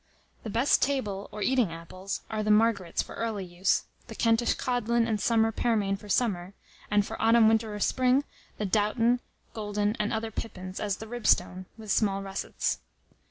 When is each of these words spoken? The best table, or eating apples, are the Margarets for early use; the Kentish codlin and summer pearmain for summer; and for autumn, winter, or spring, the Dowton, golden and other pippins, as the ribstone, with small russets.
The 0.41 0.49
best 0.49 0.81
table, 0.81 1.29
or 1.31 1.43
eating 1.43 1.71
apples, 1.71 2.21
are 2.27 2.41
the 2.41 2.49
Margarets 2.49 3.03
for 3.03 3.13
early 3.13 3.45
use; 3.45 3.83
the 4.07 4.15
Kentish 4.15 4.55
codlin 4.55 5.05
and 5.07 5.21
summer 5.21 5.51
pearmain 5.51 5.95
for 5.95 6.09
summer; 6.09 6.55
and 6.89 7.05
for 7.05 7.21
autumn, 7.21 7.47
winter, 7.47 7.75
or 7.75 7.79
spring, 7.79 8.23
the 8.57 8.65
Dowton, 8.65 9.19
golden 9.53 9.95
and 9.99 10.11
other 10.11 10.31
pippins, 10.31 10.79
as 10.79 10.97
the 10.97 11.07
ribstone, 11.07 11.67
with 11.77 11.91
small 11.91 12.23
russets. 12.23 12.79